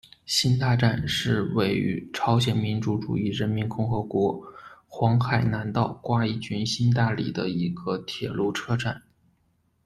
[0.25, 4.41] 新大站是位于朝鲜民主主义人民共和国
[4.87, 9.03] 黄海南道瓜饴郡新大里的一个铁路车站。